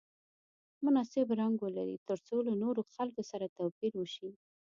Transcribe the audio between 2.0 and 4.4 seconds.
ترڅو له نورو خلکو سره توپیر وشي.